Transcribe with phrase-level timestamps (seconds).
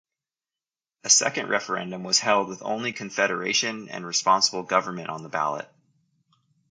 [1.03, 5.71] A second referendum was held with only confederation and responsible government on the ballot.